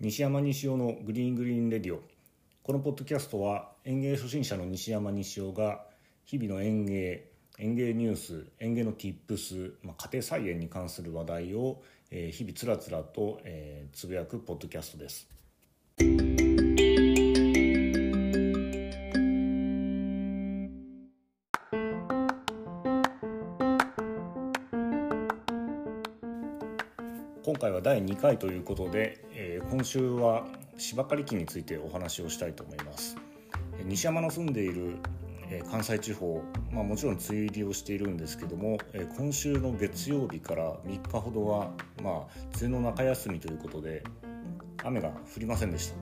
[0.00, 2.00] 西山西尾のグリーングリーンレディオ。
[2.62, 5.84] このポッドキャストは園芸初心者の西山西尾が
[6.24, 15.28] 日々の園芸園芸ニュース園芸の Tips、まあ、家庭菜園に関する話題を、えー、日々つらつらと、えー、つぶやくポッドキャストです。
[27.42, 29.24] 今回は第2回ということで、
[29.70, 30.46] 今週は
[30.78, 33.16] 芝刈り機についてお話をしたいと思います。
[33.84, 34.96] 西山の住んでいる
[35.70, 36.42] 関西地方、
[36.72, 38.78] まあ、もちろん梅雨入りをしているんですけども
[39.16, 41.70] 今週の月曜日から3日ほどは、
[42.02, 42.14] まあ、
[42.60, 44.02] 梅雨の中休みということで
[44.82, 45.94] 雨が降りませんでした。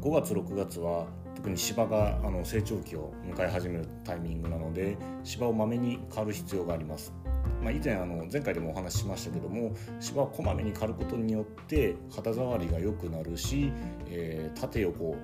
[0.00, 1.06] 5月6月は
[1.36, 7.14] 特に芝があの成長期を迎え始めるタイミングなので芝をまめに刈る必要があります。
[7.62, 13.72] まあ、以前あの前回でもお話ししましたけども芝をこまめに刈ることによって肌触りが良くなるし、
[14.08, 15.16] えー、縦横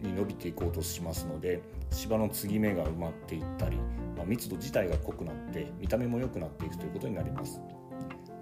[0.00, 3.76] に伸びていこうとしますので芝の継ぎ目が埋まっていったり、
[4.16, 7.60] まあ、密度自体が濃くなって見た目も良くなっていくということになります。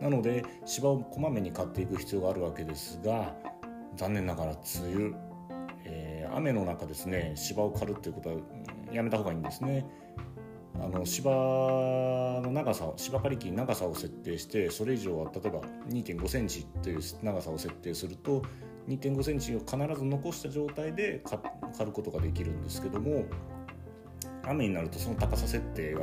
[0.00, 3.34] なので芝をこまめに刈っていく必要があるわけですが
[3.96, 5.14] 残念ながら梅雨、
[5.84, 8.36] えー、雨の中ですね芝を刈るっていうことは
[8.92, 9.86] やめた方がいいんですね。
[10.80, 18.42] あの芝の長さ芝刈り機長さを設定してそれ以上は例えば2 5センチという長さを設定すると
[18.88, 23.24] 2 5センチを必ず残した状態で刈ることができるんですけども
[24.46, 26.00] 雨になるとその高さ設定が、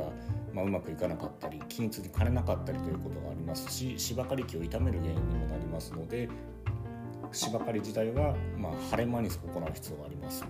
[0.52, 6.28] まあ、うまくいかなかったり均一に刈れなかったりということがありますし芝刈り機を傷める原因にもなりますので
[7.30, 10.44] 芝刈り自体は、まあ、晴れ間に行う必要があります。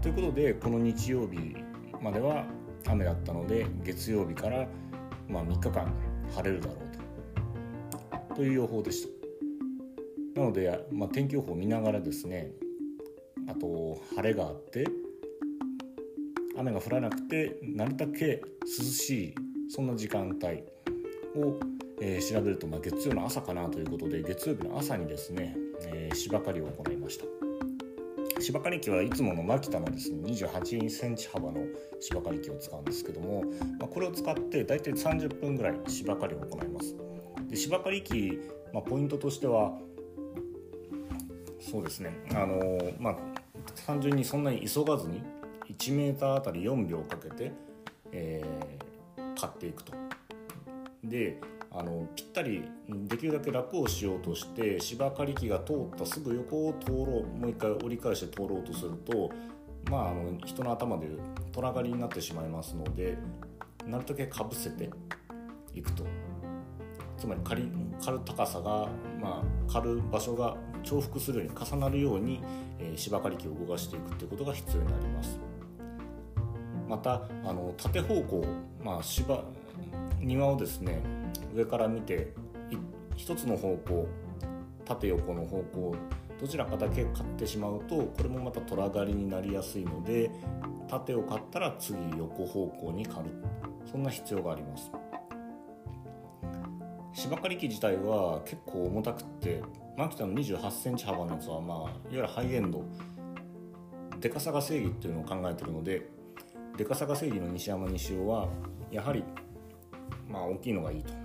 [0.00, 1.56] ということでこの日曜日
[2.00, 2.44] までは
[2.90, 4.66] 雨だったので月曜日から、
[5.28, 5.92] まあ、3日間
[6.34, 9.06] 晴れるだろうとという予報でし
[10.34, 12.50] たなので、まあ、天気予報を見ながらですね
[13.48, 14.86] あと晴れがあって
[16.56, 19.34] 雨が降らなくてなるだけ涼しい
[19.68, 20.46] そんな時間帯
[21.40, 21.58] を、
[22.00, 25.56] えー、調べると、まあ、月曜の朝かなということで月曜日の朝にですね、
[25.86, 27.24] えー、芝刈りを行いました。
[28.42, 31.64] 芝刈り機はいつものマキタのですね28センチ幅の
[32.00, 33.44] 芝刈り機を使うんですけども、
[33.78, 36.96] まあ、これを使って大体30分ぐらい芝刈りを行います。
[37.48, 38.40] で芝刈り機、
[38.72, 39.78] まあ、ポイントとしては
[41.60, 43.16] そうですねあのまあ
[43.86, 45.22] 単純にそんなに急がずに
[45.78, 47.52] 1m あたり4秒かけて、
[48.10, 49.92] えー、刈っていくと。
[51.04, 51.38] で
[51.74, 59.30] あのぴったりできるだけ楽をしようとして芝刈り機が通ったすぐ横を通ろうもう一回折り返して通ろうとすると
[59.90, 61.18] まああの人の頭でいう
[61.50, 63.16] 虎刈りになってしまいますので
[63.86, 64.90] なるだけかぶせて
[65.74, 66.04] いくと
[67.16, 67.70] つまり刈り
[68.04, 68.88] 刈る高さが、
[69.20, 72.42] まあ、刈る場所が重複するように重なるように、
[72.78, 75.38] えー、芝刈り機を動かしていくっていうことが必要になります。
[76.88, 78.44] またあの縦方向、
[78.82, 79.44] まあ、芝
[80.20, 81.00] 庭をですね
[81.54, 82.32] 上から見て
[83.16, 84.08] 一つの方向
[84.84, 85.94] 縦横の方向
[86.40, 90.30] どちらかだけ買ってしまうとこれもまた虎刈りになりやすいので
[90.88, 93.30] 縦を買ったら次横方向に刈る。
[93.90, 94.90] そんな必要があります。
[97.14, 99.62] 芝刈り機自体は結構重たくって
[99.96, 102.82] マキタの2 8センチ幅のやつは、まあ、いわゆるハイエンド。
[104.18, 106.08] でかさが正義っていうのを考えてるので
[106.76, 108.48] でかさが正義の西山西尾は
[108.90, 109.24] やはり
[110.28, 111.21] まあ大きいのがいいと。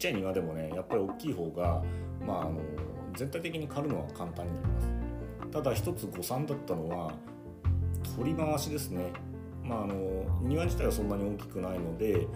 [0.00, 1.82] ちっちゃい庭でもねやっぱり大きい方が、
[2.26, 2.58] まあ、あの
[3.14, 4.88] 全体的に刈るのは簡単になります。
[5.52, 7.12] ただ一つ誤算だったのは
[8.16, 9.12] 取り回しですね、
[9.62, 9.94] まあ、あの
[10.40, 12.26] 庭自体はそんなに大きくないので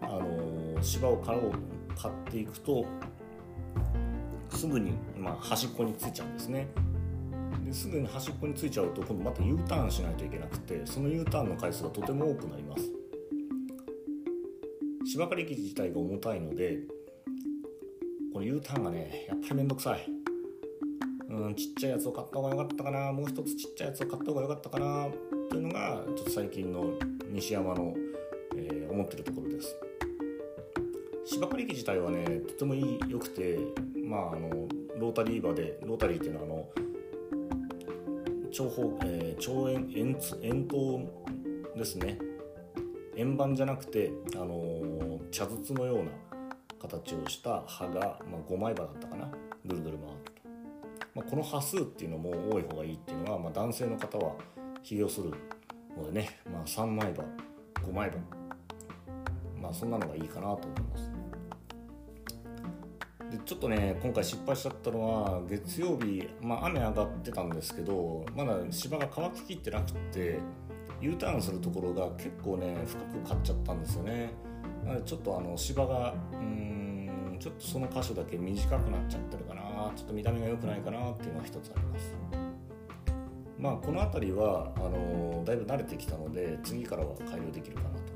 [0.00, 1.52] あの芝を刈ろう
[2.00, 2.86] 刈っていくと
[4.48, 6.68] すぐに、まあ、端っこについちゃうんですね。
[7.66, 12.90] ですぐに端っこについちゃうと今度また U ターンしないといけなくてその U ターンの回数がとても多くなります。
[15.04, 16.78] 芝刈り機自体が重たいので
[18.32, 20.06] この U ターンがねやっぱりめんどくさい。
[21.28, 23.12] うんちっちゃいやつを買った方が良かったかな。
[23.12, 25.08] もう一つちっちゃいやつを買った方が良かったかな。
[25.50, 26.92] というのがちょっと最近の
[27.30, 27.94] 西山の、
[28.56, 29.76] えー、思ってるところです。
[31.24, 33.58] 芝刈り機自体はねとてもいい良くて
[34.04, 34.48] まああの
[34.98, 36.68] ロータリーバでロータリーっていうのはあの
[38.50, 40.78] 長方、えー、長円円円筒
[41.76, 42.18] ですね。
[43.16, 46.10] 円盤じゃなくて、あのー、茶筒のような
[46.88, 49.28] 形をした刃が、まあ、5枚刃だったかな。
[49.64, 50.32] ぐるぐる回ると、
[51.14, 54.34] まあ、この刃数っていうのも多い方がいいっていうのは、まあ、男性の方は
[54.82, 55.30] 起業する
[55.96, 57.22] のでね、まあ、3枚刃
[57.86, 58.16] 5枚刃。
[59.62, 61.12] まあそんなのがいいかなと思います。
[63.30, 70.38] でちょっとね今回失敗しちゃったのは月曜日、まあ、雨上がってたんですけどまだ芝が乾ききってなくて
[71.00, 74.32] U ターンするところが結構ね深く買っちゃったんですよね。
[74.84, 76.14] なのでちょっとあの芝が
[77.42, 79.62] ちょっとその箇所だけ短くなっちゃってるかな。
[79.96, 82.14] ちょっと見た目が良くないかなっていうのは一つあります。
[83.58, 88.12] まあこの辺りはあのだいぶ慣れてきたので次からは改良できるかなと。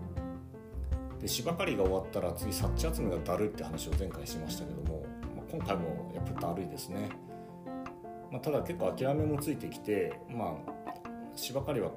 [1.20, 7.08] で芝刈りが終わったら次サッチ集めがだるいって話を前回しましたけども、まあ、今回もやっぱだるいですね、
[8.31, 10.73] まあ、ただ結構諦めもついてきてまあ
[11.34, 11.90] 芝刈りは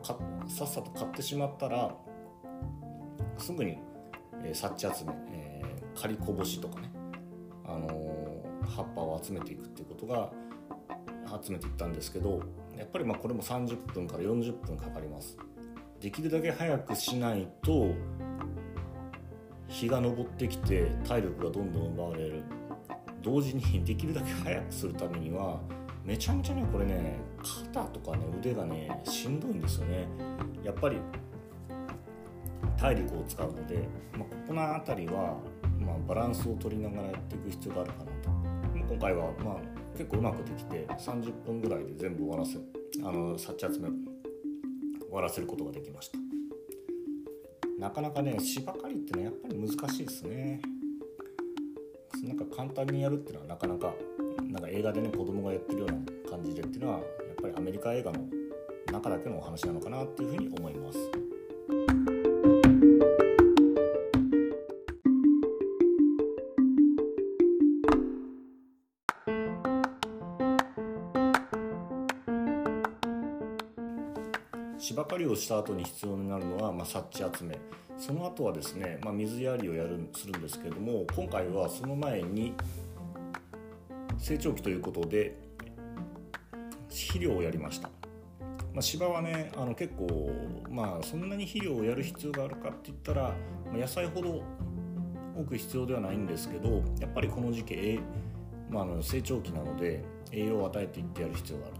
[0.48, 1.94] さっさと買ってしまったら
[3.38, 3.78] すぐに、
[4.44, 6.90] えー、サッチ集め、えー、刈りこぼしとかね、
[7.76, 8.20] あの、
[8.70, 10.32] 葉っぱを集めていくっていうことが
[11.44, 12.42] 集めていったんですけど
[12.78, 15.38] やっぱりまこれも30分から40分かかります。
[16.00, 17.92] できるだけ早くしないと
[19.68, 22.44] 日が昇ってきて体力がどんどん奪われる。
[23.22, 25.60] 同時にできるだけ早くするためには
[26.06, 27.20] めちゃめちゃねこれね
[27.68, 30.08] 肩とかね腕がねしんどいんですよね。
[30.64, 30.98] やっぱり
[32.78, 35.38] 体力を使うので、まあ、ここの辺りは、
[35.80, 38.30] まあ、バランスを取りながらやっていく必要があるかなと。
[38.90, 39.56] 今回は、まあ、
[39.98, 42.58] 結構うまくできて30分ぐらいで全部終わらせ
[43.04, 43.96] あのサッチ集め終
[45.12, 46.18] わらせることができました。
[47.80, 50.62] なかなかね芝刈りってのはやっぱり難しいですね。
[52.24, 53.94] なんか簡単にやるっていうのはなかなか
[54.52, 55.98] なんか映画でね子供がやってるような
[56.30, 57.06] 感じでっていうのはやっ
[57.42, 58.26] ぱりアメリカ映画の
[58.92, 61.19] 中だけのお話なのかなっていうふうに思います。
[74.80, 77.60] 芝刈りをした後に必要になるのは、まあ、サッチ集め
[77.98, 82.54] その後はですね、まあ、水やりをやるするんですけれども今回はその前に
[84.18, 85.38] 成長期ということで
[86.90, 87.90] 肥料をやりました、
[88.74, 90.32] まあ、芝はねあの結構
[90.70, 93.36] まあそんなに肥料をやる必要があるかって言ったら、
[93.72, 94.42] ま、野菜ほど
[95.38, 98.00] 多く必要ではないんですけどやっぱりこの時期、
[98.70, 101.79] まあ、の成長期なので栄養を与えていってやる必要がある。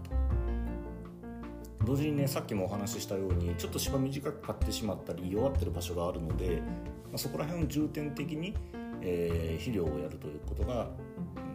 [1.84, 6.62] 同時にねさっきもお話ししたようにちょっと芝短く買ってしまったり弱ってる場所があるので、
[7.06, 8.54] まあ、そこら辺を重点的に、
[9.00, 10.88] えー、肥料をやるということが、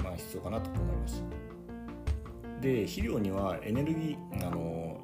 [0.04, 1.24] まあ、必要かなと思います。
[2.62, 5.00] で肥料にはエネルギーあの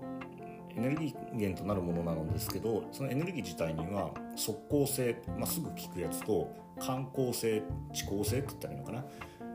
[0.75, 7.61] エネルギー源となるものなのですけどそのエネルギー自体には速効性、まあ、すぐ効くやつと観光性
[7.93, 9.05] 遅効性って言ったらいいのかな、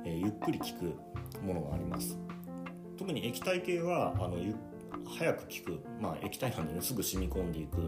[0.04, 2.18] えー、ゆっくり効くものがあります
[2.98, 4.54] 特に液体系はあのゆ
[5.06, 7.79] 早く効く、まあ、液体なんでねすぐ染み込んでいく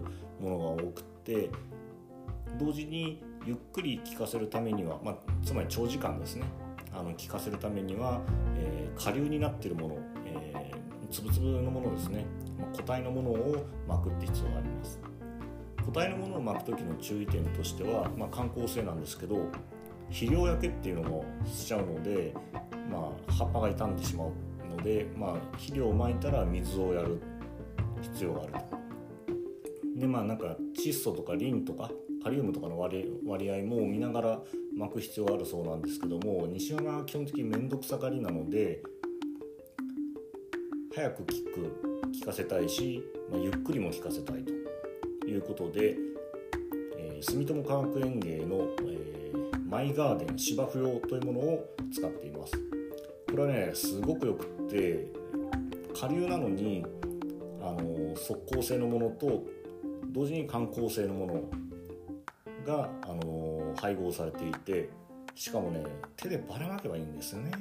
[0.41, 1.50] ものが多くて
[2.59, 6.45] 同時にゆっくり効かせるためには、まあ、つまり長時間ですね。
[6.93, 8.21] あの効かせるためには、
[8.56, 12.25] えー、下流になっているもの、えー、つぶつぶのものですね、
[12.59, 15.00] まあ、固体のものを巻くって必要があります。
[15.77, 19.47] 固体のものを巻く時の注意点としては、まあ、観光性なんですけど
[20.11, 22.35] 肥料焼けっていうのもしちゃうので、
[22.91, 24.33] まあ、葉っぱが傷んでしまう。
[24.78, 27.20] ので、まあ、肥料をまいたら水をやる
[28.00, 28.78] 必要があると。
[29.96, 31.90] でまあなんか窒素とかリンとか
[32.22, 34.40] カリウムとかの割割合も見ながら
[34.76, 38.80] 巻く必要があるそうなんですけども西山は基本的に面倒くさがりなので
[40.94, 45.97] 早く効く効かせたいし、まあ、ゆっくりも効かせたいということで、
[46.97, 52.67] えー、住友化学園芸の、えー、マイガーデン芝生用というものを使っています。
[53.38, 55.07] れはねすごくよくって
[55.95, 56.85] 下流なのに
[57.61, 59.45] あの速効性のものと
[60.07, 61.42] 同時に観光性のもの
[62.66, 64.90] があの配合されていて
[65.35, 65.85] しかもね
[66.16, 67.52] 手でばらまけばいいんですよね。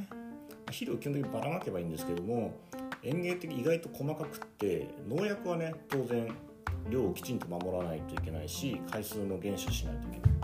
[0.67, 2.53] 肥料基本的にばらまけばいいんですけども
[3.01, 6.27] 園芸的意外と細かくって農薬はね当然
[6.89, 10.38] 量をきちんと守らないといけないし回数の減少しないといけない。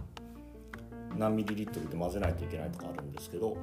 [1.18, 3.58] 何ミリリットルで混ぜないといけないとかあるんですけど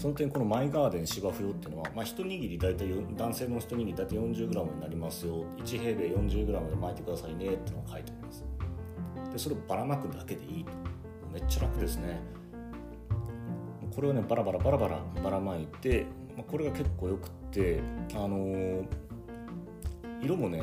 [0.00, 2.88] その点このマイガーデン芝生用っていうのは、まあ、一握り大体
[3.18, 5.44] 男性の一握り大体 40g になりますよ。
[5.58, 8.42] 1平米 40g で巻いてくださいねってのが書いてあります。
[9.30, 10.72] でそれをばらまくだけでいいと。
[11.30, 12.18] めっちゃ楽ですね。
[13.94, 17.82] これをねバラバラバラバラばらまいて、まあ、これが結構よくって
[18.14, 18.86] あのー、
[20.22, 20.62] 色もね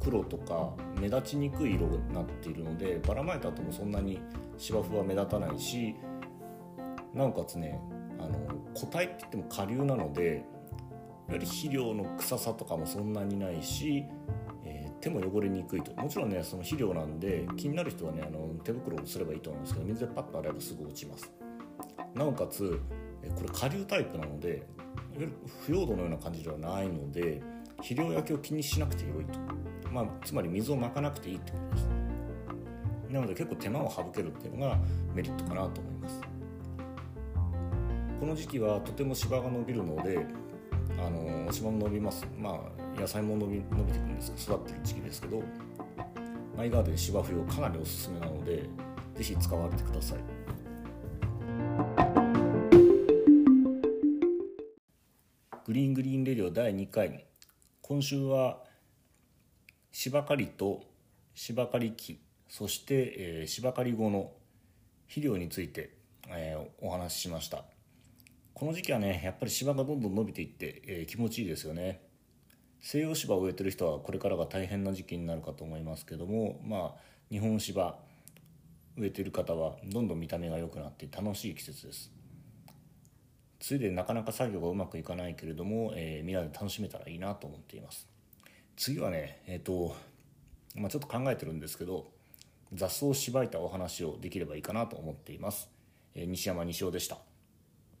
[0.00, 4.20] 黒とか目立ちにくい色になっているのでばらまいた後もそんなに
[4.58, 5.94] 芝生は目立たないし
[7.14, 7.80] なおかつね
[8.24, 8.38] あの
[8.74, 10.44] 固体って言っても下流なので
[11.28, 14.04] やはり肥料の臭さとかもそんなにないし、
[14.64, 15.94] えー、手も汚れにくいと。
[16.00, 21.32] もちろんねその肥料なんで気になる人はねあの手袋をすればいいと思うんですけど水でパッと洗えばすぐ落ちます。
[22.14, 22.80] なおかつ
[23.36, 24.58] これ下流タイプなのでいわ
[25.18, 25.32] ゆる
[25.64, 27.40] 腐葉土のような感じではないので
[27.76, 29.38] 肥料焼けを気にしなくてよいと、
[29.90, 31.88] まあ、つまり水をまかなくていいってことです。
[33.10, 34.78] なので結構手間を省けるっていうのが
[35.14, 36.31] メリットかなと思います。
[38.22, 40.24] この時期はとても芝が伸びるので
[40.96, 42.24] あの芝も伸びます。
[42.38, 42.50] ま
[42.96, 44.32] あ野菜も伸び伸びてくるんです。
[44.38, 45.42] 育ってる時期ですけど
[46.56, 48.62] マイガーデン芝生用かなりおすすめなので
[49.16, 50.18] 是非使われてください。
[55.66, 57.26] グリーングリーンレディオ第2回
[57.80, 58.62] 今週は
[59.90, 60.84] 芝刈りと
[61.34, 62.20] 芝刈り機。
[62.48, 64.30] そして、えー、芝刈り後の
[65.08, 65.96] 肥料について、
[66.28, 67.64] えー、お話ししました。
[68.62, 72.00] この時期はねやっぱり芝がどんどん伸びていって、えー、気持ちいいですよね。
[72.80, 77.98] 西洋芝を植えてる人はこれからが大変な時期になるかと思いますけどもまあ日本芝
[78.96, 82.12] 植えてる方はどんどん見た目が良くなって楽しい季節です。
[83.68, 88.06] 梅雨でなかなか作業がうまくいかないけれども、えー、みんなで楽しめたらいいなと思っています。
[88.76, 89.96] 次はねえっ、ー、と、
[90.76, 92.12] まあ、ちょっと考えてるんですけど
[92.72, 95.68] 雑草をしばいたお話をできればいいかなと思っています、
[96.14, 97.31] えー、西山西尾でした。